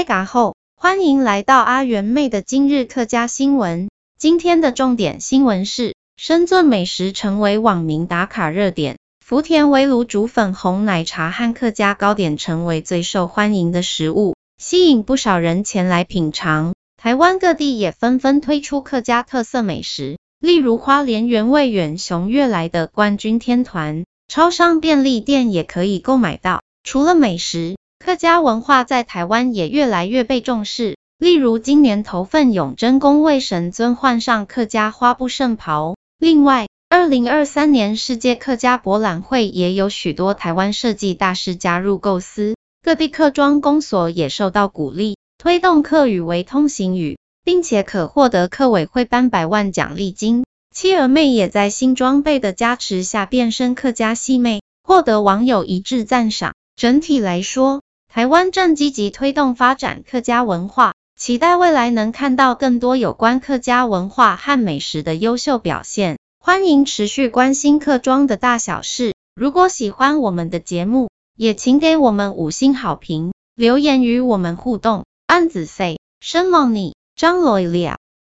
[0.00, 3.90] 开嘎后，欢迎来到阿元妹的今日客家新闻。
[4.18, 16.72] 今天的重点新闻是，深圳美食成为网民打卡热点，福田围炉煮粉红奶茶和客家糕点成为最受欢迎的食物，吸引不少人前来品尝。
[16.96, 26.62] 台湾各地也纷纷推出客家特色美食，例如花莲原味远雄悦来的冠军天团，超商便利店也可以购买到。
[26.82, 30.96] 除了美食，客家文化在台湾也越来越被重视。
[31.18, 35.94] 例如今年头份永真宫为神尊换上客家花布圣袍。
[36.18, 45.16] 另外，二零二三年世界客家博览会也有许多台湾设计大师加入构思，各地客庄公所也受到鼓励。
[45.38, 50.44] 推动客语为通行语，并且可获得客委会颁百万奖励金。
[50.74, 56.54] 七儿妹也在新装备的加持下变身客家细妹，获得网友一致赞赏。
[56.76, 66.18] 整体来说，台湾正积极推动发展客家文化，期待未来能看到更多有关客家文化和美食的优秀表现。
[66.40, 69.14] 欢迎持续关心客庄的大小事。
[69.36, 75.04] 如果喜欢我们的节目，也请给我们五星好评，留言与我们互动。
[75.28, 77.99] 安子 say，生忙你，张罗了。